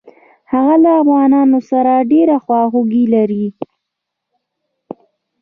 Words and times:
هغه 0.51 0.75
له 0.83 0.91
افغانانو 1.01 1.59
سره 1.71 1.93
ډېره 2.11 2.35
خواخوږي 2.45 3.05
لري. 3.13 3.45